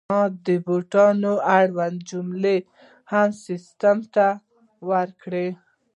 ما 0.09 0.21
د 0.45 0.47
بوټو 0.65 1.07
اړوند 1.57 1.97
جملې 2.09 2.57
هم 3.11 3.29
سیستم 3.45 3.97
ته 4.13 4.27
ورکړې. 4.89 5.47